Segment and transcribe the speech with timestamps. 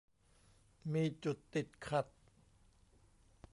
[0.93, 2.05] มีจุดติดขัด